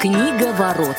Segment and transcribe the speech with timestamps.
[0.00, 0.96] Книга ворот.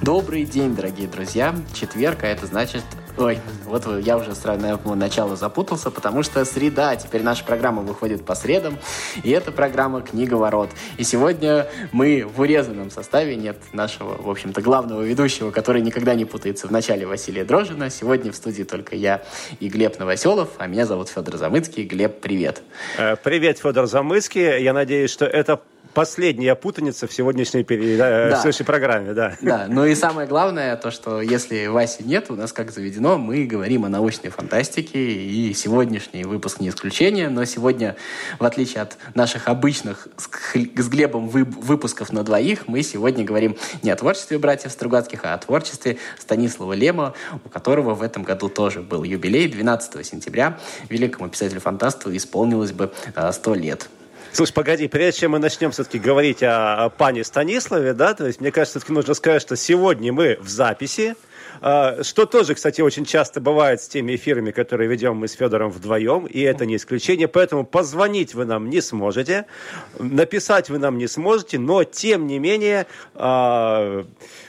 [0.00, 1.54] Добрый день, дорогие друзья.
[1.74, 2.82] Четверг, а это значит
[3.18, 6.94] Ой, вот я уже с самого начала запутался, потому что среда.
[6.94, 8.78] Теперь наша программа выходит по средам,
[9.24, 10.70] и это программа «Книга ворот».
[10.98, 16.26] И сегодня мы в урезанном составе, нет нашего, в общем-то, главного ведущего, который никогда не
[16.26, 17.90] путается в начале Василия Дрожина.
[17.90, 19.24] Сегодня в студии только я
[19.58, 21.82] и Глеб Новоселов, а меня зовут Федор Замыцкий.
[21.82, 22.62] Глеб, привет.
[22.98, 24.62] Э, привет, Федор Замыцкий.
[24.62, 25.60] Я надеюсь, что это
[25.94, 28.30] последняя путаница в сегодняшней, переда...
[28.30, 28.36] да.
[28.36, 29.36] в следующей программе, да.
[29.40, 33.44] Да, ну и самое главное, то, что если Васи нет, у нас, как заведено, мы
[33.44, 37.96] говорим о научной фантастике, и сегодняшний выпуск не исключение, но сегодня,
[38.38, 43.96] в отличие от наших обычных с Глебом выпусков на двоих, мы сегодня говорим не о
[43.96, 47.14] творчестве братьев Стругацких, а о творчестве Станислава Лема,
[47.44, 50.58] у которого в этом году тоже был юбилей, 12 сентября,
[50.88, 52.92] великому писателю-фантасту исполнилось бы
[53.30, 53.88] 100 э, лет.
[54.38, 58.40] Слушай, погоди, прежде чем мы начнем все-таки говорить о, о пане Станиславе, да, то есть
[58.40, 61.16] мне кажется, все-таки нужно сказать, что сегодня мы в записи,
[61.60, 66.26] что тоже, кстати, очень часто бывает с теми эфирами, которые ведем мы с Федором вдвоем,
[66.26, 67.28] и это не исключение.
[67.28, 69.46] Поэтому позвонить вы нам не сможете,
[69.98, 74.04] написать вы нам не сможете, но тем не менее а,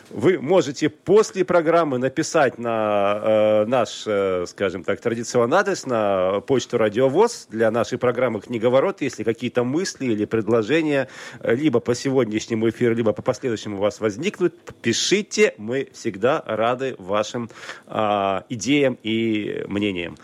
[0.09, 6.77] вы можете после программы написать на э, наш, э, скажем так, традиционный адрес, на почту
[6.77, 11.09] Радиовоз для нашей программы «Книговорот», если какие-то мысли или предложения
[11.41, 16.95] э, либо по сегодняшнему эфиру, либо по последующему у вас возникнут, пишите, мы всегда рады
[16.99, 17.49] вашим
[17.87, 20.17] э, идеям и мнениям.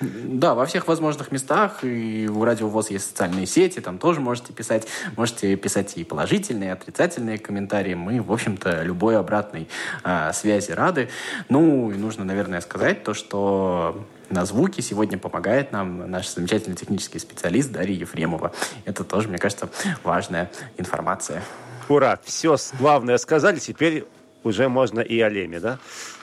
[0.00, 1.84] Да, во всех возможных местах.
[1.84, 4.86] И у Радио ВОЗ есть социальные сети, там тоже можете писать.
[5.16, 7.94] Можете писать и положительные, и отрицательные комментарии.
[7.94, 9.68] Мы, в общем-то, любой обратной
[10.02, 11.10] а, связи рады.
[11.50, 17.18] Ну, и нужно, наверное, сказать то, что на звуки сегодня помогает нам наш замечательный технический
[17.18, 18.52] специалист Дарья Ефремова.
[18.86, 19.68] Это тоже, мне кажется,
[20.02, 21.42] важная информация.
[21.88, 22.18] Ура!
[22.24, 24.06] Все главное сказали, теперь
[24.44, 25.78] уже можно и о Леме, да?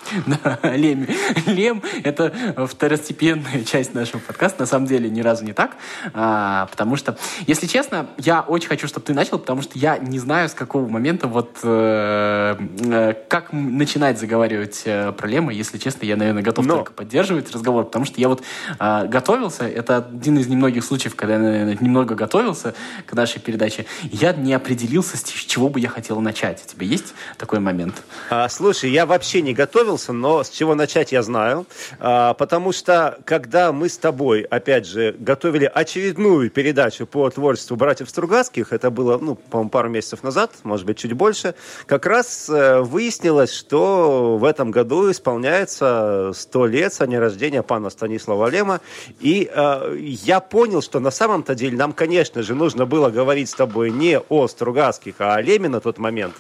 [0.25, 1.07] Да, Лем.
[1.45, 2.34] Лем— это
[2.69, 4.62] второстепенная часть нашего подкаста.
[4.62, 5.72] На самом деле, ни разу не так.
[6.13, 10.19] А, потому что, если честно, я очень хочу, чтобы ты начал, потому что я не
[10.19, 15.53] знаю, с какого момента вот э, э, как начинать заговаривать э, про Лема.
[15.53, 16.75] Если честно, я, наверное, готов Но...
[16.78, 18.44] только поддерживать разговор, потому что я вот
[18.79, 19.67] э, готовился.
[19.67, 22.73] Это один из немногих случаев, когда я, наверное, немного готовился
[23.06, 23.85] к нашей передаче.
[24.03, 26.63] Я не определился, с чего бы я хотел начать.
[26.66, 28.03] У тебя есть такой момент?
[28.29, 31.66] А, слушай, я вообще не готовился готовился, но с чего начать я знаю.
[32.00, 38.09] А, потому что, когда мы с тобой, опять же, готовили очередную передачу по творчеству братьев
[38.09, 42.81] Стругацких, это было, ну, по-моему, пару месяцев назад, может быть, чуть больше, как раз э,
[42.81, 48.79] выяснилось, что в этом году исполняется сто лет со дня рождения пана Станислава Лема.
[49.19, 53.53] И э, я понял, что на самом-то деле нам, конечно же, нужно было говорить с
[53.53, 56.34] тобой не о Стругацких, а о Леме на тот момент.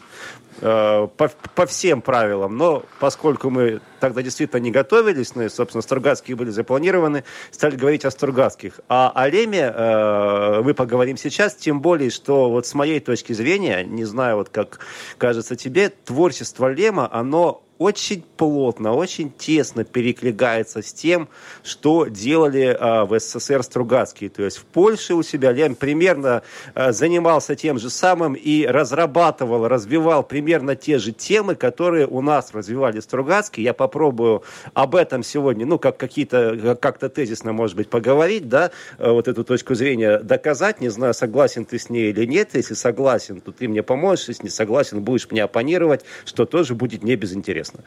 [0.59, 2.57] Э, по, по всем правилам.
[2.57, 8.05] Но поскольку мы тогда действительно не готовились, ну и, собственно, Стругацкие были запланированы, стали говорить
[8.05, 8.79] о Стругацких.
[8.89, 13.83] А о Леме э, мы поговорим сейчас, тем более, что вот с моей точки зрения,
[13.83, 14.79] не знаю, вот как
[15.17, 21.29] кажется тебе, творчество Лема, оно очень плотно, очень тесно перекликается с тем,
[21.63, 24.29] что делали а, в СССР Стругацкие.
[24.29, 26.41] То есть в Польше у себя Лем примерно
[26.73, 32.53] а, занимался тем же самым и разрабатывал, развивал примерно те же темы, которые у нас
[32.53, 33.65] развивали Стругацкие.
[33.65, 39.11] Я попробую об этом сегодня, ну, как какие-то, как-то тезисно, может быть, поговорить, да, а,
[39.11, 40.81] вот эту точку зрения доказать.
[40.81, 42.49] Не знаю, согласен ты с ней или нет.
[42.53, 44.29] Если согласен, то ты мне поможешь.
[44.29, 47.79] Если не согласен, будешь мне оппонировать, что тоже будет не безинтересно интересно.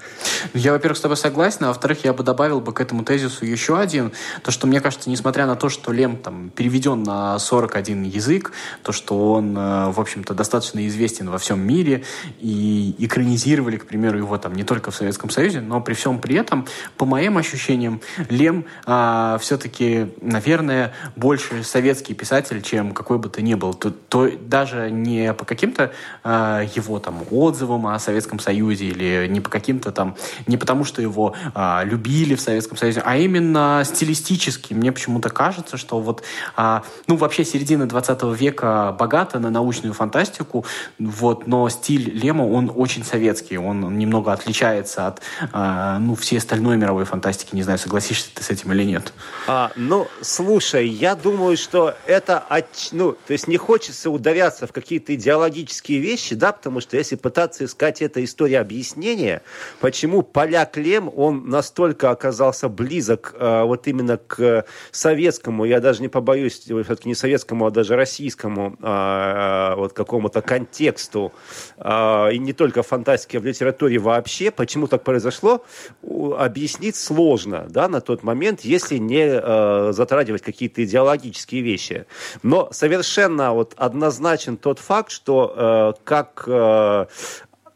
[0.55, 3.79] Я, во-первых, с тобой согласен, а во-вторых, я бы добавил бы к этому тезису еще
[3.79, 4.13] один.
[4.43, 8.53] То, что мне кажется, несмотря на то, что Лем там переведен на 41 язык,
[8.83, 12.05] то, что он, э, в общем-то, достаточно известен во всем мире,
[12.41, 16.37] и экранизировали, к примеру, его там не только в Советском Союзе, но при всем при
[16.37, 23.43] этом, по моим ощущениям, Лем а, все-таки, наверное, больше советский писатель, чем какой бы то
[23.43, 23.75] ни был.
[23.75, 29.41] То, то даже не по каким-то а, его там отзывам о Советском Союзе или не
[29.41, 30.17] по каким каким-то там,
[30.49, 34.75] не потому что его а, любили в Советском Союзе, а именно стилистически.
[34.75, 36.25] Мне почему-то кажется, что вот,
[36.57, 40.65] а, ну, вообще середина 20 века богата на научную фантастику,
[40.99, 45.22] вот, но стиль Лема, он очень советский, он немного отличается от,
[45.53, 47.55] а, ну, всей остальной мировой фантастики.
[47.55, 49.13] Не знаю, согласишься ты с этим или нет.
[49.47, 52.43] А, ну, слушай, я думаю, что это,
[52.91, 57.65] ну, то есть не хочется ударяться в какие-то идеологические вещи, да, потому что если пытаться
[57.65, 59.43] искать это история объяснения,
[59.80, 66.09] почему поляк Лем, он настолько оказался близок э, вот именно к советскому, я даже не
[66.09, 71.33] побоюсь, все-таки не советскому, а даже российскому э, вот какому-то контексту,
[71.78, 75.65] э, и не только фантастики, а в литературе вообще, почему так произошло,
[76.03, 82.06] объяснить сложно, да, на тот момент, если не э, затрагивать какие-то идеологические вещи.
[82.42, 87.06] Но совершенно вот однозначен тот факт, что э, как э,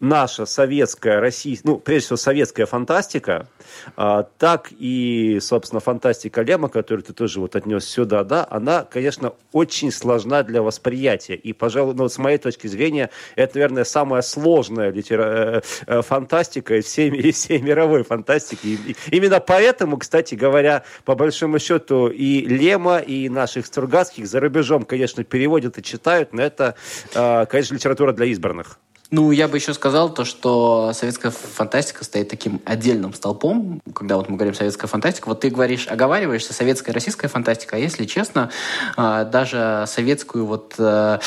[0.05, 3.49] наша советская, российская, ну, прежде всего, советская фантастика,
[3.97, 9.33] а, так и, собственно, фантастика Лема, которую ты тоже вот отнес сюда, да, она, конечно,
[9.53, 11.35] очень сложна для восприятия.
[11.35, 15.25] И, пожалуй, ну, вот с моей точки зрения, это, наверное, самая сложная литера...
[15.25, 18.67] Э, э, фантастика из всей, из всей мировой фантастики.
[18.67, 24.85] И именно поэтому, кстати говоря, по большому счету и Лема, и наших Стругацких за рубежом,
[24.85, 26.75] конечно, переводят и читают, но это,
[27.15, 28.79] а, конечно, литература для избранных.
[29.11, 34.29] Ну, я бы еще сказал то, что советская фантастика стоит таким отдельным столпом, когда вот
[34.29, 35.29] мы говорим советская фантастика.
[35.29, 38.51] Вот ты говоришь, оговариваешься советская российская фантастика, а если честно,
[38.97, 41.19] а, даже советскую вот э,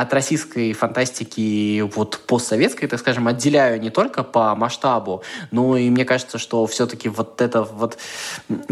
[0.00, 6.04] от российской фантастики вот постсоветской, так скажем, отделяю не только по масштабу, но и мне
[6.04, 7.98] кажется, что все-таки вот это вот...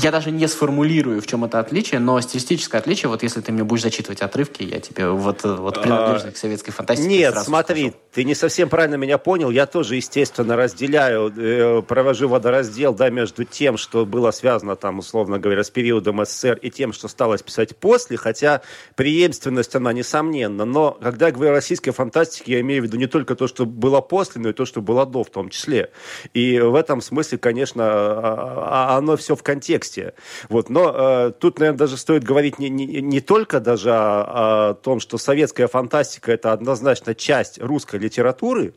[0.01, 3.65] Я даже не сформулирую, в чем это отличие, но стилистическое отличие, вот если ты мне
[3.65, 8.03] будешь зачитывать отрывки, я тебе вот, вот принадлежность к советской фантастике Нет, смотри, скажу.
[8.15, 9.51] ты не совсем правильно меня понял.
[9.51, 15.39] Я тоже, естественно, разделяю, э, провожу водораздел да, между тем, что было связано, там, условно
[15.39, 18.63] говоря, с периодом СССР и тем, что сталось писать после, хотя
[18.95, 20.65] преемственность, она несомненна.
[20.65, 23.65] Но когда я говорю о российской фантастике, я имею в виду не только то, что
[23.65, 25.91] было после, но и то, что было до в том числе.
[26.35, 30.13] И в этом смысле, конечно, а, а, оно все в контексте.
[30.51, 30.69] Вот.
[30.69, 35.01] Но э, тут, наверное, даже стоит говорить не, не, не только даже о, о том,
[35.01, 38.75] что советская фантастика– это однозначно часть русской литературы,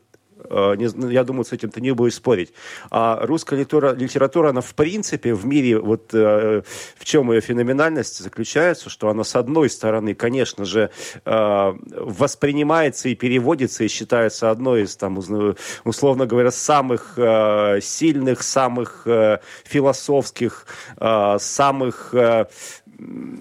[0.48, 2.52] Э, ну, я думаю, с этим ты не будешь спорить.
[2.90, 6.62] А русская литература, литература, она в принципе в мире, вот э,
[6.96, 10.90] в чем ее феноменальность заключается, что она с одной стороны, конечно же,
[11.24, 15.18] э, воспринимается и переводится и считается одной из, там,
[15.84, 17.18] условно говоря, самых
[17.82, 19.06] сильных, самых
[19.64, 20.66] философских,
[21.38, 22.14] самых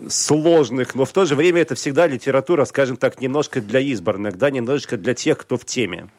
[0.07, 4.49] сложных, но в то же время это всегда литература, скажем так, немножко для избранных, да,
[4.49, 6.09] немножечко для тех, кто в теме.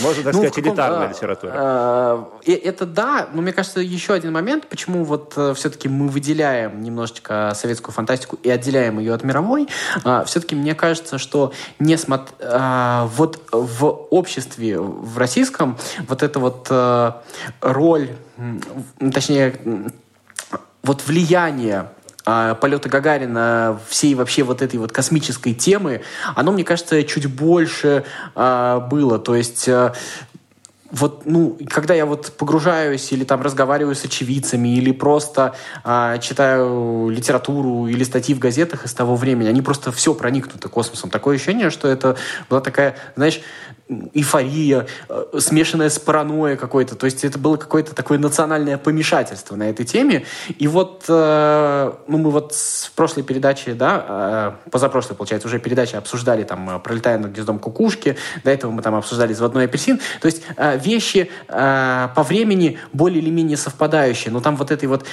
[0.00, 2.28] Можно, так ну, сказать, элитарная литература.
[2.44, 6.82] Э, это да, но мне кажется, еще один момент, почему вот э, все-таки мы выделяем
[6.82, 9.68] немножечко советскую фантастику и отделяем ее от мировой.
[10.04, 15.76] Э, все-таки мне кажется, что несмотря э, вот в обществе, в российском,
[16.06, 17.12] вот эта вот э,
[17.60, 18.10] роль,
[19.12, 19.58] точнее,
[20.82, 21.92] вот влияние а,
[22.60, 26.02] полета Гагарина, всей вообще вот этой вот космической темы,
[26.34, 28.04] оно, мне кажется, чуть больше
[28.34, 29.18] а, было.
[29.18, 29.94] То есть а,
[30.90, 35.54] вот, ну, когда я вот погружаюсь или там разговариваю с очевидцами, или просто
[35.84, 41.10] а, читаю литературу или статьи в газетах из того времени, они просто все проникнуты космосом.
[41.10, 42.16] Такое ощущение, что это
[42.48, 43.40] была такая, знаешь,
[44.12, 46.94] эйфория, э, смешанная с паранойей какой-то.
[46.94, 50.26] То есть это было какое-то такое национальное помешательство на этой теме.
[50.58, 55.96] И вот, э, ну, мы вот в прошлой передаче, да, э, позапрошлой, получается, уже передачи
[55.96, 60.00] обсуждали там «Пролетая над гнездом кукушки», до этого мы там обсуждали «Заводной апельсин».
[60.20, 65.04] То есть вещи по времени более или менее совпадающие, но там вот этой вот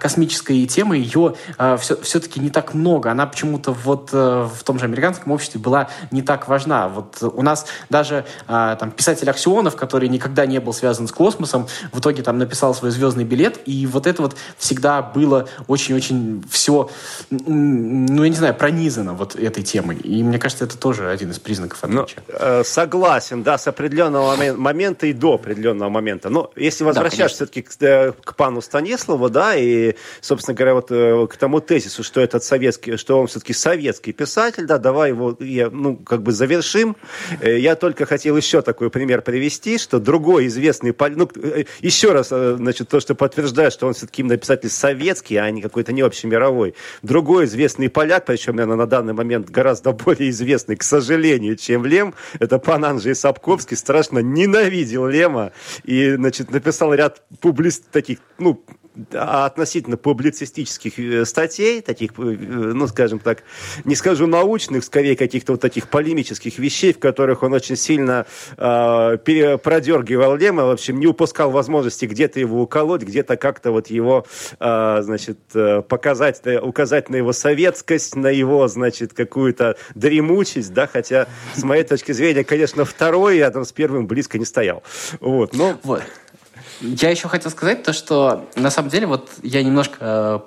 [0.00, 1.34] космической темы ее
[1.78, 3.10] все, все-таки не так много.
[3.10, 6.88] Она почему-то вот в том же американском обществе была не так важна.
[6.88, 11.66] Вот у нас даже а, там, писатель Аксионов, который никогда не был связан с космосом,
[11.92, 16.90] в итоге там написал свой звездный билет, и вот это вот всегда было очень-очень все,
[17.30, 19.96] ну, я не знаю, пронизано вот этой темой.
[19.96, 22.22] И мне кажется, это тоже один из признаков ну, отличия.
[22.28, 26.28] Ну, э, согласен, да, с определенного момента и до определенного момента.
[26.28, 30.90] Но если возвращаться да, все-таки к, э, к пану Станиславу, да, и, собственно говоря, вот
[30.90, 35.36] э, к тому тезису, что этот советский, что он все-таки советский писатель, да, давай его,
[35.40, 36.96] я, ну, как бы завершим.
[37.40, 42.28] Э, я только хотел еще такой пример привести, что другой известный, ну, э, еще раз,
[42.30, 46.02] э, значит, то, что подтверждает, что он все-таки именно писатель советский, а не какой-то не
[46.02, 46.74] общемировой.
[47.00, 52.12] Другой известный поляк, причем, наверное, на данный момент гораздо более известный, к сожалению, чем Лем,
[52.38, 55.52] это пан Анджей Сапковский, страшно ненавидел Лема
[55.82, 58.62] и, значит, написал ряд публист таких, ну,
[59.12, 63.42] относительно публицистических э, статей, таких, э, ну, скажем так,
[63.84, 69.58] не скажу научных, скорее каких-то вот таких полемических вещей, в которых он очень сильно э,
[69.62, 74.26] продергивал Лема, в общем, не упускал возможности где-то его уколоть, где-то как-то вот его,
[74.60, 75.38] э, значит,
[75.88, 82.12] показать, указать на его советскость, на его, значит, какую-то дремучесть, да, хотя, с моей точки
[82.12, 84.82] зрения, конечно, второй рядом с первым близко не стоял.
[85.20, 85.78] Вот, но...
[85.82, 86.02] Вот.
[86.82, 90.40] Я еще хотел сказать то, что на самом деле вот я немножко э,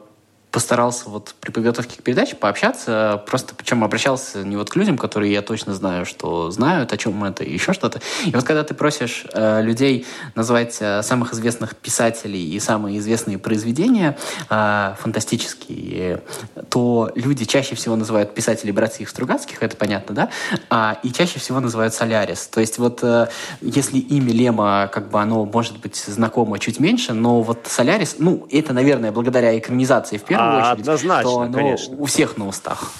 [0.56, 5.34] постарался вот при подготовке к передаче пообщаться, просто причем обращался не вот к людям, которые
[5.34, 8.00] я точно знаю, что знают, о чем это и еще что-то.
[8.26, 13.38] И вот когда ты просишь э, людей назвать э, самых известных писателей и самые известные
[13.38, 14.18] произведения
[14.50, 16.22] э, фантастические,
[16.70, 20.30] то люди чаще всего называют писателей братьев Стругацких, это понятно, да?
[20.70, 22.48] А, и чаще всего называют Солярис.
[22.48, 23.28] То есть вот э,
[23.60, 28.48] если имя Лема, как бы оно может быть знакомо чуть меньше, но вот Солярис, ну,
[28.50, 31.96] это, наверное, благодаря экранизации в первую первую очередь, однозначно, то оно конечно.
[31.98, 32.92] у всех на устах.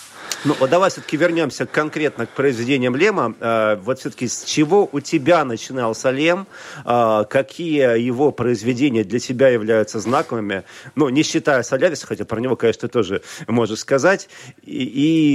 [0.46, 3.34] Ну, вот давай все-таки вернемся конкретно к произведениям Лема.
[3.40, 6.46] Э, вот все-таки с чего у тебя начинался Лем?
[6.86, 10.64] Э, какие его произведения для тебя являются знаковыми?
[10.94, 14.30] Ну, не считая Соляриса, хотя про него, конечно, ты тоже можешь сказать.
[14.62, 14.84] И,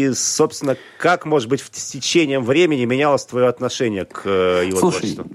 [0.08, 5.14] и собственно, как, может быть, в течением времени менялось твое отношение к э, его Слушай,
[5.14, 5.26] творчеству?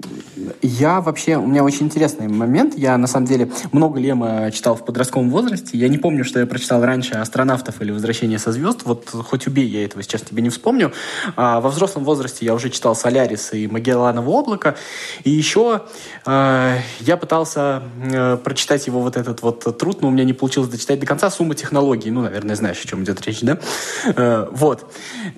[0.62, 1.36] Я вообще...
[1.36, 2.76] У меня очень интересный момент.
[2.76, 5.76] Я, на самом деле, много Лема читал в подростковом возрасте.
[5.76, 8.80] Я не помню, что я прочитал раньше «Астронавтов» или «Возвращение со звезд».
[8.84, 10.92] Вот хоть убей я этого сейчас тебе не вспомню.
[11.36, 14.76] А во взрослом возрасте я уже читал «Солярис» и «Магелланово облако».
[15.24, 15.82] И еще
[16.24, 20.68] э, я пытался э, прочитать его вот этот вот труд, но у меня не получилось
[20.68, 22.10] дочитать до конца «Сумма технологий».
[22.10, 23.58] Ну, наверное, знаешь, о чем идет речь, да?
[24.04, 24.92] Э, вот.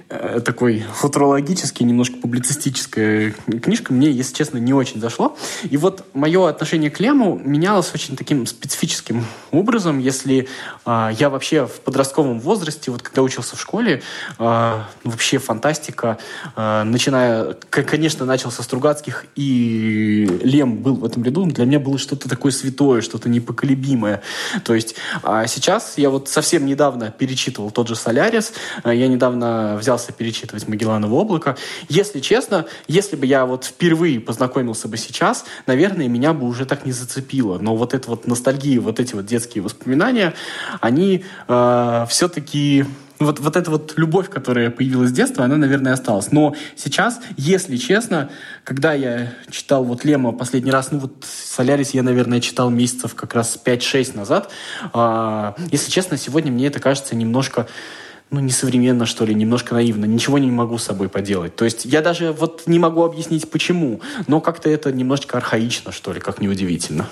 [0.08, 3.92] Э, такой футурологический, немножко публицистическая книжка.
[3.92, 5.36] Мне, если честно, не очень зашло.
[5.62, 9.98] И вот мое отношение к Лему менялось очень таким специфическим образом.
[9.98, 10.48] Если
[10.86, 14.02] э, я вообще в подростковом возрасте, вот когда учился в школе,
[14.38, 16.18] э, вообще фантастика.
[16.56, 21.46] Э, начиная, конечно, начал со Стругацких, и Лем был в этом ряду.
[21.46, 24.22] Для меня было что-то такое святое, что-то непоколебимое.
[24.64, 28.52] То есть а сейчас я вот совсем недавно перечитывал тот же «Солярис»,
[28.84, 31.56] я недавно взялся перечитывать «Магелланово облако».
[31.88, 36.84] Если честно, если бы я вот впервые познакомился бы сейчас, наверное, меня бы уже так
[36.86, 37.58] не зацепило.
[37.58, 40.34] Но вот эта вот ностальгия, вот эти вот детские воспоминания,
[40.80, 42.84] они э, все-таки
[43.18, 46.30] вот, вот эта вот любовь, которая появилась с детства, она, наверное, осталась.
[46.32, 48.30] Но сейчас, если честно,
[48.64, 53.34] когда я читал вот Лема последний раз, ну вот Солярис я, наверное, читал месяцев как
[53.34, 54.50] раз 5-6 назад,
[54.92, 57.66] а, если честно, сегодня мне это кажется немножко
[58.30, 60.04] ну, несовременно, что ли, немножко наивно.
[60.04, 61.56] Ничего не могу с собой поделать.
[61.56, 64.00] То есть я даже вот не могу объяснить, почему.
[64.26, 67.06] Но как-то это немножечко архаично, что ли, как неудивительно.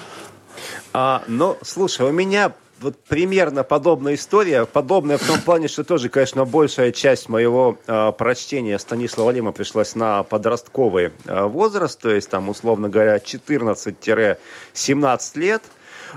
[0.92, 6.10] А, ну, слушай, у меня вот примерно подобная история, подобная в том плане, что тоже,
[6.10, 12.28] конечно, большая часть моего э, прочтения Станислава Лима пришлась на подростковый э, возраст, то есть
[12.28, 15.62] там, условно говоря, 14-17 лет–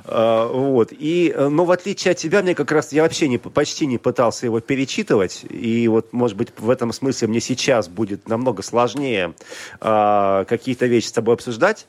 [0.06, 0.92] вот.
[0.92, 3.98] И, э, но в отличие от тебя, мне как раз, я вообще не, почти не
[3.98, 5.46] пытался его перечитывать.
[5.50, 9.34] И вот, может быть, в этом смысле мне сейчас будет намного сложнее
[9.82, 11.88] э, какие-то вещи с тобой обсуждать.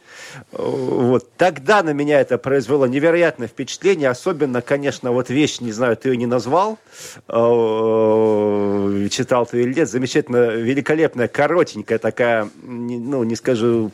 [0.53, 1.29] Вот.
[1.37, 4.11] Тогда на меня это произвело невероятное впечатление.
[4.11, 6.79] Особенно, конечно, вот вещь, не знаю, ты ее не назвал,
[7.29, 13.91] э, читал ты или нет, замечательно, великолепная, коротенькая такая, ну, не скажу...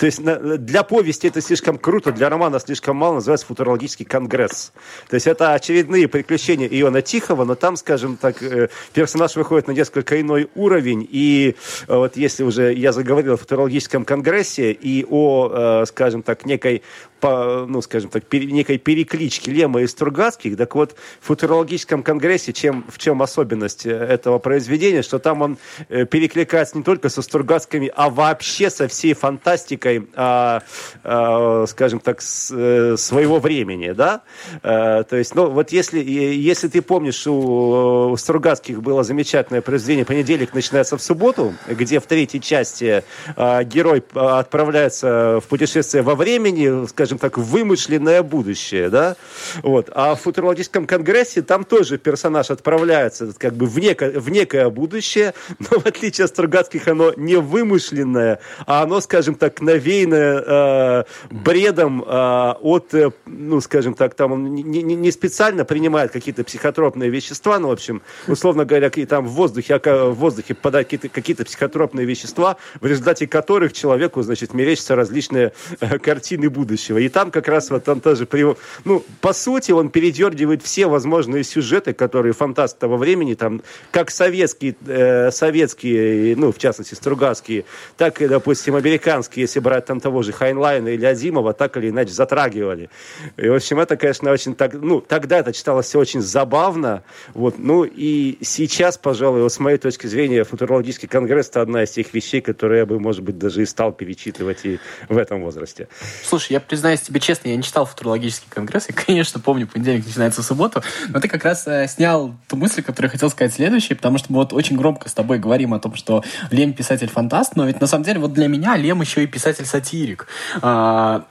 [0.00, 4.72] То есть для повести это слишком круто, для романа слишком мало, называется футурологический конгресс.
[5.10, 9.72] То есть это очередные приключения Иона Тихого, но там, скажем так, э, персонаж выходит на
[9.72, 11.06] несколько иной уровень.
[11.10, 11.54] И
[11.86, 16.82] э, вот если уже я заговорил о футурологическом конгрессе и о, э, скажем так, некой
[17.20, 20.56] по, ну, скажем так, пере, некой переклички Лема и Стругацких.
[20.56, 26.78] Так вот, в футурологическом конгрессе чем, в чем особенность этого произведения, что там он перекликается
[26.78, 30.62] не только со Стругацкими, а вообще со всей фантастикой, а,
[31.04, 34.22] а, скажем так, с, своего времени, да,
[34.62, 40.04] э, то есть, ну, вот если, если ты помнишь, у, у Стругацких было замечательное произведение
[40.04, 43.02] «Понедельник начинается в субботу», где в третьей части
[43.36, 49.16] э, герой отправляется в путешествие во времени, скажем так, в вымышленное будущее, да,
[49.62, 54.68] вот, а в футурологическом конгрессе там тоже персонаж отправляется как бы в некое, в некое
[54.70, 60.42] будущее, но в отличие от Стругацких оно не вымышленное, а оно, скажем так, на, навеянное
[60.46, 66.12] э, бредом э, от, э, ну, скажем так, там он не, не, не специально принимает
[66.12, 70.88] какие-то психотропные вещества, ну, в общем, условно говоря, и там в воздухе, в воздухе попадают
[70.88, 76.98] какие-то, какие-то психотропные вещества, в результате которых человеку, значит, мерещатся различные э, картины будущего.
[76.98, 78.44] И там как раз вот он тоже, при,
[78.84, 84.74] ну, по сути, он передергивает все возможные сюжеты, которые фантаст того времени, там, как советские,
[84.86, 87.64] э, советские, ну, в частности, Стругацкие,
[87.96, 92.12] так и, допустим, американские, если брать там того же Хайнлайна или Азимова, так или иначе
[92.12, 92.90] затрагивали.
[93.36, 97.02] И, в общем, это, конечно, очень так, ну, тогда это читалось все очень забавно,
[97.34, 101.90] вот, ну, и сейчас, пожалуй, вот с моей точки зрения, футурологический конгресс это одна из
[101.90, 105.88] тех вещей, которые я бы, может быть, даже и стал перечитывать и в этом возрасте.
[106.24, 110.42] Слушай, я признаюсь тебе честно, я не читал футурологический конгресс, и, конечно, помню, понедельник начинается
[110.42, 113.94] в субботу, но ты как раз э, снял ту мысль, которую я хотел сказать следующей,
[113.94, 117.66] потому что мы вот очень громко с тобой говорим о том, что Лем писатель-фантаст, но
[117.66, 119.26] ведь на самом деле вот для меня Лем еще и
[119.60, 120.26] писатель-сатирик.
[120.62, 121.24] А,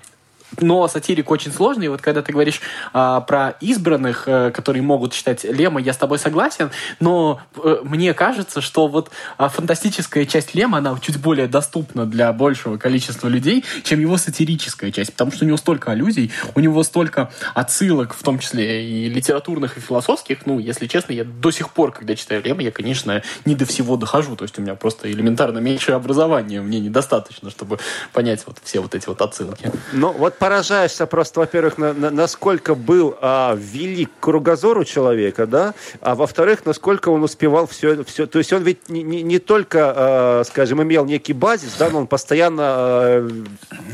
[0.60, 1.88] но сатирик очень сложный.
[1.88, 2.62] Вот когда ты говоришь
[2.94, 6.72] а, про избранных, а, которые могут читать Лема, я с тобой согласен.
[7.00, 12.32] Но а, мне кажется, что вот а, фантастическая часть Лема, она чуть более доступна для
[12.34, 15.12] большего количества людей, чем его сатирическая часть.
[15.12, 19.78] Потому что у него столько аллюзий, у него столько отсылок, в том числе и литературных,
[19.78, 20.46] и философских.
[20.46, 23.98] Ну, если честно, я до сих пор, когда читаю Лема, я, конечно, не до всего
[23.98, 24.36] дохожу.
[24.36, 26.62] То есть у меня просто элементарно меньше образования.
[26.62, 27.80] Мне недостаточно, чтобы
[28.14, 29.72] понять вот все вот эти вот отсылки.
[29.94, 35.76] Ну, вот поражаешься просто, во-первых, на, на, насколько был а, велик кругозор у человека, да,
[36.02, 38.26] а во-вторых, насколько он успевал все, все.
[38.26, 42.00] То есть он ведь не, не, не только, а, скажем, имел некий базис, да, но
[42.00, 43.30] он постоянно а,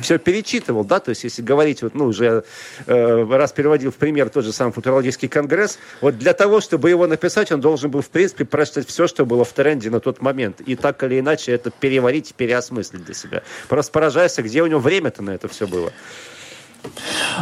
[0.01, 2.45] все перечитывал, да, то есть если говорить, вот, ну, уже
[2.85, 7.07] а, раз переводил в пример тот же самый футурологический конгресс, вот для того, чтобы его
[7.07, 10.61] написать, он должен был, в принципе, прочитать все, что было в тренде на тот момент,
[10.61, 13.43] и так или иначе это переварить переосмыслить для себя.
[13.67, 15.91] Просто поражаешься, где у него время-то на это все было.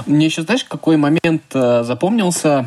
[0.06, 2.66] Мне еще, знаешь, какой момент э, запомнился?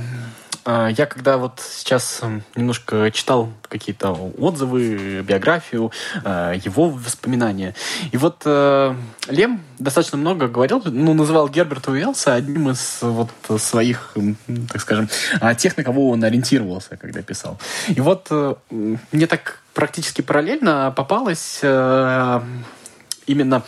[0.64, 5.92] Э, я когда вот сейчас э, немножко читал какие-то отзывы, биографию,
[6.24, 7.74] э, его воспоминания.
[8.12, 8.94] И вот э,
[9.28, 13.30] Лем достаточно много говорил, ну, называл Герберта Уэллса одним из вот
[13.60, 14.16] своих,
[14.72, 15.08] так скажем,
[15.40, 17.58] э, тех, на кого он ориентировался, когда писал.
[17.88, 18.30] И вот
[18.70, 23.62] мне так практически параллельно попалось именно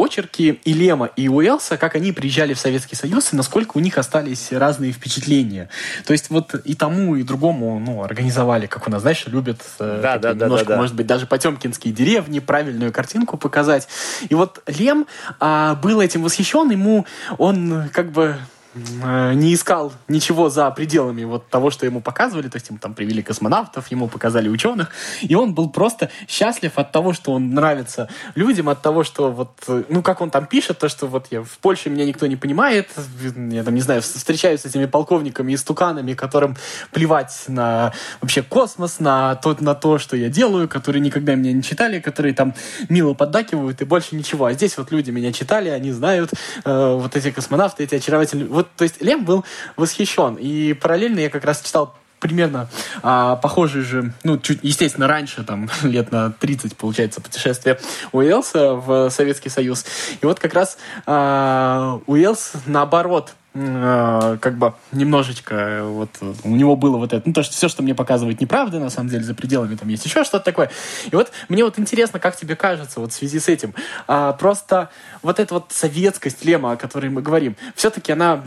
[0.00, 3.98] очерки и Лема, и Уэлса, как они приезжали в Советский Союз, и насколько у них
[3.98, 5.68] остались разные впечатления.
[6.06, 10.00] То есть вот и тому, и другому ну, организовали, как у нас, знаешь, любят э,
[10.02, 13.88] да, да, немножко, да, да, может быть, даже потемкинские деревни, правильную картинку показать.
[14.28, 15.06] И вот Лем
[15.38, 17.06] а, был этим восхищен, ему
[17.38, 18.36] он как бы
[18.74, 23.22] не искал ничего за пределами вот того, что ему показывали, то есть ему там привели
[23.22, 24.90] космонавтов, ему показали ученых,
[25.22, 29.50] и он был просто счастлив от того, что он нравится людям, от того, что вот,
[29.88, 32.88] ну, как он там пишет, то, что вот я в Польше меня никто не понимает,
[33.50, 36.56] я там, не знаю, встречаюсь с этими полковниками и стуканами, которым
[36.92, 41.62] плевать на вообще космос, на то, на то, что я делаю, которые никогда меня не
[41.62, 42.54] читали, которые там
[42.88, 44.46] мило поддакивают и больше ничего.
[44.46, 46.32] А здесь вот люди меня читали, они знают,
[46.64, 49.44] э, вот эти космонавты, эти очаровательные вот, то есть Лем был
[49.76, 50.36] восхищен.
[50.36, 52.68] И параллельно я как раз читал примерно
[53.02, 57.80] а, похожий же, ну, чуть, естественно, раньше, там, лет на 30, получается, путешествие
[58.12, 59.84] Уэллса в Советский Союз.
[60.20, 66.10] И вот как раз а, Уэллс, наоборот, как бы немножечко вот
[66.44, 69.10] у него было вот это, ну то, что все, что мне показывает неправда, на самом
[69.10, 70.70] деле за пределами там есть еще что-то такое.
[71.10, 73.74] И вот мне вот интересно, как тебе кажется вот в связи с этим,
[74.06, 74.90] а, просто
[75.22, 78.44] вот эта вот советскость Лема, о которой мы говорим, все-таки она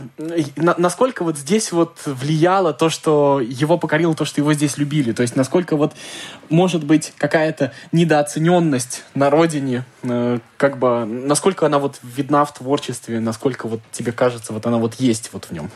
[0.56, 5.12] на, насколько вот здесь вот влияло то, что его покорило, то, что его здесь любили,
[5.12, 5.92] то есть насколько вот
[6.48, 13.20] может быть какая-то недооцененность на родине, э, как бы насколько она вот видна в творчестве,
[13.20, 15.70] насколько вот тебе кажется вот она вот есть вот в нем.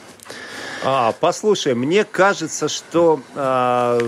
[0.84, 3.98] А, послушай, мне кажется, что а,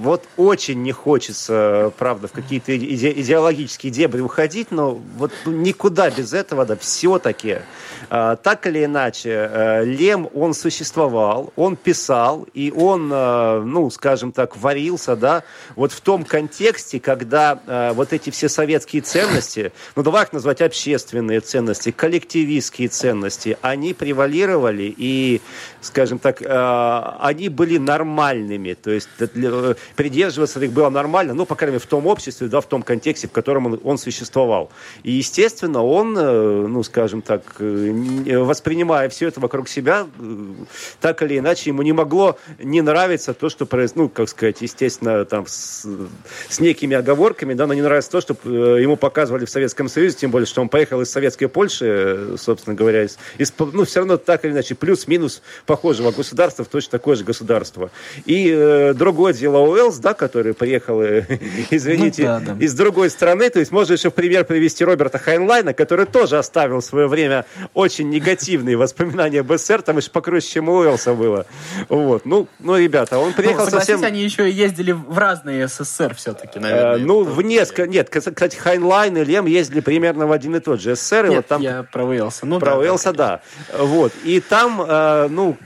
[0.00, 6.32] вот очень не хочется, правда, в какие-то иде идеологические дебри уходить, но вот никуда без
[6.32, 7.58] этого, да, все-таки
[8.08, 14.32] а, так или иначе, а, Лем, он существовал, он писал, и он, а, ну, скажем
[14.32, 15.42] так, варился, да,
[15.76, 20.62] вот в том контексте, когда а, вот эти все советские ценности, ну, давай их назвать
[20.62, 25.40] общественные ценности, коллективистские ценности, они превалировали, и,
[25.80, 29.08] скажем так, а, они были нормальными, то есть
[29.96, 33.28] придерживаться их было нормально, ну, по крайней мере, в том обществе, да, в том контексте,
[33.28, 34.70] в котором он, он существовал.
[35.02, 40.46] И, естественно, он, э, ну, скажем так, э, воспринимая все это вокруг себя, э,
[41.00, 45.24] так или иначе, ему не могло не нравиться то, что происходит, ну, как сказать, естественно,
[45.24, 45.86] там, с,
[46.48, 50.30] с некими оговорками, да, но не нравится то, что ему показывали в Советском Союзе, тем
[50.30, 54.44] более, что он поехал из Советской Польши, собственно говоря, из, из ну, все равно так
[54.44, 57.90] или иначе, плюс-минус похожего государства в точно такое же государство.
[58.26, 61.24] И э, другое дело Уэллс, да, который приехал, э,
[61.70, 62.64] извините, ну, да, да.
[62.64, 66.80] из другой страны, то есть можно еще в пример привести Роберта Хайнлайна, который тоже оставил
[66.80, 71.46] в свое время очень негативные воспоминания об СССР, там еще покруче, чем у Уэллса было.
[71.88, 72.24] Вот.
[72.26, 74.02] Ну, ну, ребята, он приехал ну, совсем...
[74.04, 76.96] они еще ездили в разные СССР все-таки, наверное.
[76.96, 77.86] Э, ну, в несколько...
[77.86, 81.28] Нет, кстати, Хайнлайн и Лем ездили примерно в один и тот же СССР.
[81.28, 81.62] Нет, вот там...
[81.62, 82.46] я про Уэллса.
[82.46, 83.40] Ну, про да, Уэлса, да.
[83.72, 83.84] да.
[83.84, 84.12] Вот.
[84.24, 85.56] И там, э, ну,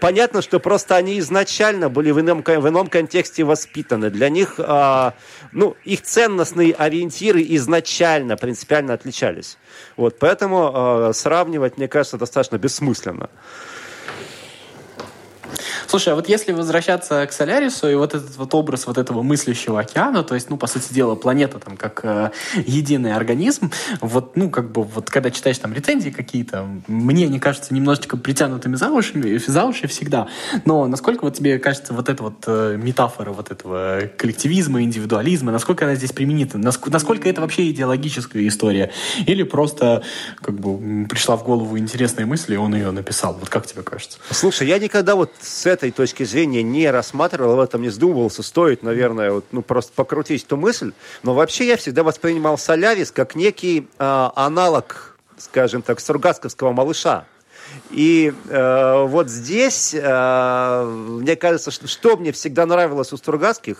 [0.00, 4.10] понятно, что просто они изначально были в ином, в ином контексте воспитаны.
[4.10, 5.10] Для них, э,
[5.52, 9.58] ну, их ценностные ориентиры изначально принципиально отличались.
[9.96, 13.30] Вот, поэтому э, сравнивать, мне кажется, достаточно бессмысленно.
[15.86, 19.80] Слушай, а вот если возвращаться к Солярису и вот этот вот образ вот этого мыслящего
[19.80, 22.30] океана, то есть, ну, по сути дела, планета там как э,
[22.66, 23.70] единый организм,
[24.00, 28.76] вот, ну, как бы, вот когда читаешь там рецензии какие-то, мне они кажутся немножечко притянутыми
[28.76, 30.28] за уши, за уши всегда,
[30.64, 35.84] но насколько вот тебе кажется вот эта вот э, метафора вот этого коллективизма, индивидуализма, насколько
[35.84, 38.90] она здесь применита, насколько, насколько это вообще идеологическая история,
[39.26, 40.02] или просто
[40.36, 44.18] как бы пришла в голову интересная мысль, и он ее написал, вот как тебе кажется?
[44.30, 48.42] Слушай, я никогда вот с этой точки зрения не рассматривал, об этом не задумывался.
[48.42, 50.92] Стоит, наверное, вот, ну, просто покрутить эту мысль.
[51.22, 57.26] Но вообще я всегда воспринимал Солярис как некий э, аналог, скажем так, сургасковского малыша.
[57.90, 63.78] И э, вот здесь, э, мне кажется, что, что мне всегда нравилось у Стругацких,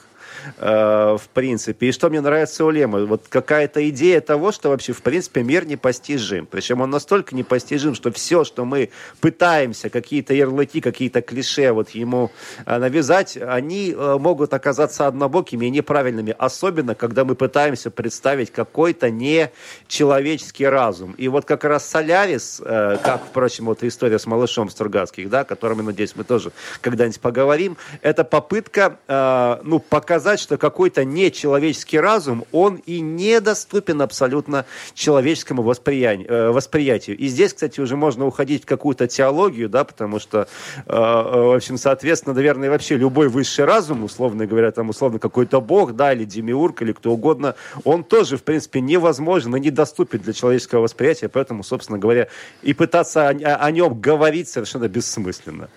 [0.58, 1.88] Э, в принципе.
[1.88, 5.66] И что мне нравится у Лема, вот какая-то идея того, что вообще, в принципе, мир
[5.66, 6.46] непостижим.
[6.46, 12.30] Причем он настолько непостижим, что все, что мы пытаемся, какие-то ярлыки, какие-то клише вот ему
[12.66, 16.34] э, навязать, они э, могут оказаться однобокими и неправильными.
[16.38, 21.12] Особенно, когда мы пытаемся представить какой-то нечеловеческий разум.
[21.12, 25.78] И вот как раз Солярис, как, впрочем, вот история с малышом Стругацких, да, о котором,
[25.78, 32.44] я надеюсь, мы тоже когда-нибудь поговорим, это попытка, ну, показать сказать, что какой-то нечеловеческий разум,
[32.52, 36.26] он и недоступен абсолютно человеческому восприятию.
[36.28, 37.16] Э, восприятию.
[37.16, 41.56] И здесь, кстати, уже можно уходить в какую-то теологию, да, потому что, э, э, в
[41.56, 46.24] общем, соответственно, наверное, вообще любой высший разум, условно говоря, там, условно, какой-то бог, да, или
[46.24, 51.62] демиург, или кто угодно, он тоже, в принципе, невозможен и недоступен для человеческого восприятия, поэтому,
[51.62, 52.26] собственно говоря,
[52.62, 55.68] и пытаться о, о нем говорить совершенно бессмысленно.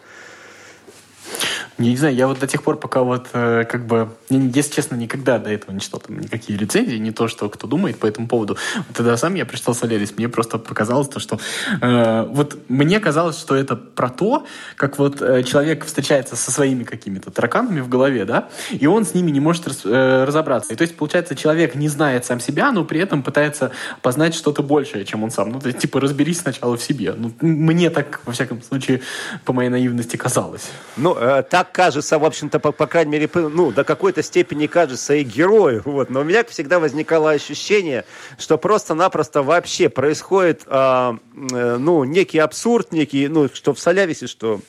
[1.80, 4.96] Я не знаю, я вот до тех пор, пока вот э, как бы, если честно,
[4.96, 8.28] никогда до этого не читал там никакие рецензии, не то, что кто думает по этому
[8.28, 8.58] поводу.
[8.96, 11.40] Тогда сам я прочитал Солярис, мне просто показалось то, что
[11.80, 16.84] э, вот мне казалось, что это про то, как вот э, человек встречается со своими
[16.84, 20.74] какими-то тараканами в голове, да, и он с ними не может раз, э, разобраться.
[20.74, 24.63] И то есть, получается, человек не знает сам себя, но при этом пытается познать что-то
[24.63, 25.52] большее, чем он сам.
[25.52, 27.13] Ну, то есть, типа, разберись сначала в себе.
[27.16, 29.02] Ну, мне так, во всяком случае,
[29.46, 30.72] по моей наивности казалось.
[30.96, 34.67] Ну, э, так так кажется, в общем-то, по, по крайней мере, ну, до какой-то степени
[34.67, 35.82] кажется и герою.
[35.97, 36.10] Вот.
[36.10, 38.06] Но у меня всегда возникало ощущение,
[38.38, 41.13] что просто-напросто вообще происходит, э,
[41.51, 44.60] э, ну, некий абсурд, некий, ну, что в Солярисе, что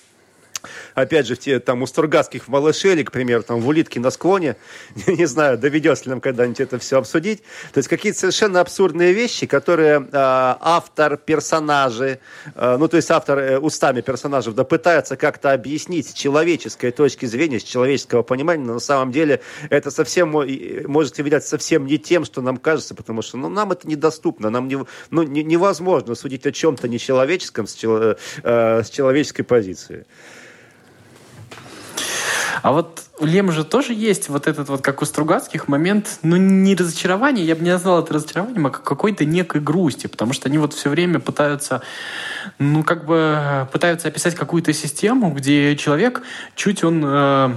[0.94, 4.10] опять же, в те, там, у Стругацких в Малышеле, к примеру, там, в Улитке на
[4.10, 4.56] склоне,
[5.06, 9.46] не знаю, доведется ли нам когда-нибудь это все обсудить, то есть какие-то совершенно абсурдные вещи,
[9.46, 12.20] которые э, автор, персонажи,
[12.54, 17.26] э, ну, то есть автор э, устами персонажей, да, пытается как-то объяснить с человеческой точки
[17.26, 22.24] зрения, с человеческого понимания, но на самом деле это совсем может являться совсем не тем,
[22.24, 24.78] что нам кажется, потому что ну, нам это недоступно, нам не,
[25.10, 30.06] ну, не, невозможно судить о чем-то нечеловеческом с, чело, э, с человеческой позиции.
[32.62, 36.36] А вот у Лема же тоже есть вот этот вот, как у Стругацких, момент, ну,
[36.36, 40.58] не разочарования, я бы не назвал это разочарованием, а какой-то некой грусти, потому что они
[40.58, 41.82] вот все время пытаются,
[42.58, 46.22] ну, как бы, пытаются описать какую-то систему, где человек
[46.54, 47.54] чуть он э,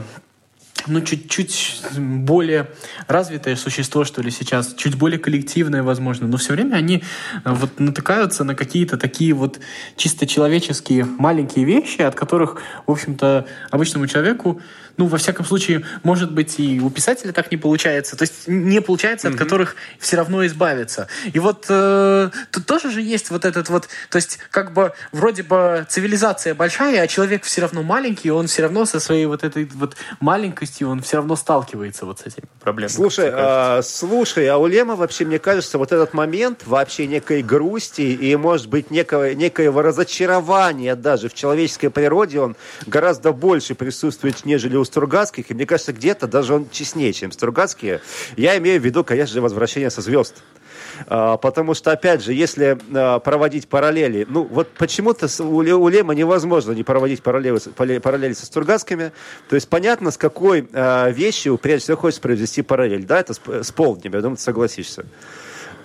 [0.87, 2.69] ну, чуть-чуть более
[3.07, 7.03] развитое существо, что ли, сейчас, чуть более коллективное, возможно, но все время они
[7.43, 9.59] э, вот натыкаются на какие-то такие вот
[9.95, 14.61] чисто человеческие маленькие вещи, от которых, в общем-то, обычному человеку
[14.97, 18.17] ну, во всяком случае, может быть, и у писателя так не получается.
[18.17, 19.33] То есть не получается, mm-hmm.
[19.33, 21.07] от которых все равно избавиться.
[21.31, 23.87] И вот э, тут тоже же есть вот этот вот...
[24.09, 28.47] То есть как бы вроде бы цивилизация большая, а человек все равно маленький, и он
[28.47, 32.25] все равно со своей вот этой вот маленькой грустью, он все равно сталкивается вот с
[32.25, 32.93] этими проблемами.
[32.93, 38.01] Слушай, а, слушай, а у Лема вообще, мне кажется, вот этот момент вообще некой грусти
[38.01, 44.75] и, может быть, некого, некоего разочарования даже в человеческой природе, он гораздо больше присутствует, нежели
[44.81, 48.01] у Стругацких, и мне кажется, где-то даже он честнее, чем Стругацкие.
[48.35, 50.43] Я имею в виду, конечно же, «Возвращение со звезд».
[51.07, 56.71] А, потому что, опять же, если а, проводить параллели, ну вот почему-то у Лема невозможно
[56.71, 59.11] не проводить параллели, параллели со Стругацкими,
[59.49, 63.41] то есть понятно, с какой а, вещью прежде всего хочется провести параллель, да, это с,
[63.45, 65.05] с полднем, я думаю, ты согласишься.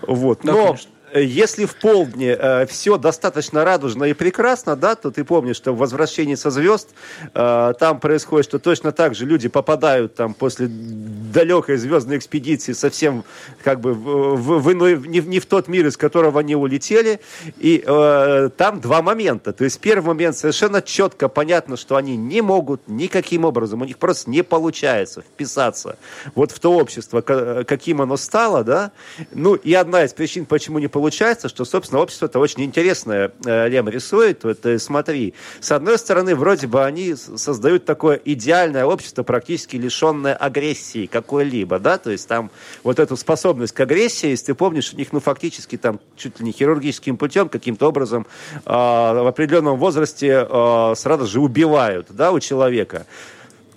[0.02, 0.44] Вот.
[0.44, 0.78] Но, да,
[1.14, 5.78] если в полдне э, все достаточно радужно и прекрасно, да, то ты помнишь, что в
[5.78, 6.90] «Возвращении со звезд»
[7.32, 13.24] э, там происходит, что точно так же люди попадают там после далекой звездной экспедиции совсем
[13.62, 17.20] как бы в, в иной, не, не в тот мир, из которого они улетели.
[17.58, 19.52] И э, там два момента.
[19.52, 23.98] То есть первый момент совершенно четко понятно, что они не могут никаким образом, у них
[23.98, 25.98] просто не получается вписаться
[26.34, 28.92] вот в то общество, каким оно стало, да.
[29.32, 33.68] Ну и одна из причин, почему не получается, что, собственно, общество это очень интересное э,
[33.68, 34.44] Лем рисует.
[34.44, 40.34] Вот э, смотри, с одной стороны, вроде бы они создают такое идеальное общество, практически лишенное
[40.34, 42.50] агрессии какой-либо, да, то есть там
[42.82, 46.46] вот эту способность к агрессии, если ты помнишь, у них, ну, фактически там чуть ли
[46.46, 48.26] не хирургическим путем каким-то образом
[48.64, 53.04] э, в определенном возрасте э, сразу же убивают, да, у человека.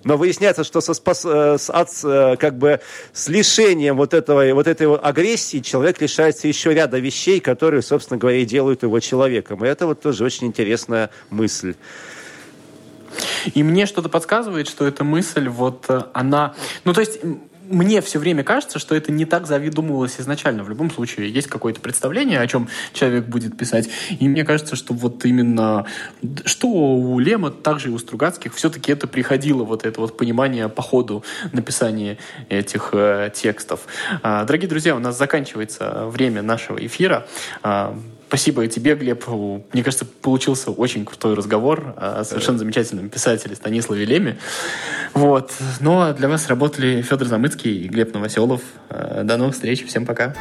[0.04, 2.80] Но выясняется, что со спас, э, с, от, э, как бы,
[3.12, 8.18] с лишением вот, этого, вот этой вот агрессии человек лишается еще ряда вещей, которые, собственно
[8.18, 9.64] говоря, и делают его человеком.
[9.64, 11.74] И это вот тоже очень интересная мысль.
[13.54, 16.54] И мне что-то подсказывает, что эта мысль, вот э, она...
[16.84, 17.20] Ну, то есть
[17.70, 20.64] мне все время кажется, что это не так завидумывалось изначально.
[20.64, 23.88] В любом случае, есть какое-то представление, о чем человек будет писать.
[24.18, 25.86] И мне кажется, что вот именно
[26.44, 30.68] что у Лема, так же и у Стругацких, все-таки это приходило, вот это вот понимание
[30.68, 33.86] по ходу написания этих э, текстов.
[34.22, 37.26] А, дорогие друзья, у нас заканчивается время нашего эфира.
[37.62, 37.96] А,
[38.30, 39.26] Спасибо тебе, Глеб.
[39.26, 44.38] Мне кажется, получился очень крутой разговор о совершенно замечательном писателе Станиславе Леме.
[45.14, 45.50] Вот.
[45.80, 48.60] Ну, а для вас работали Федор Замыцкий и Глеб Новоселов.
[48.88, 49.84] Э, до новых встреч.
[49.84, 50.36] Всем пока.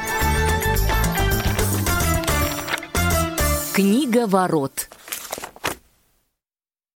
[3.74, 4.88] Книга ворот.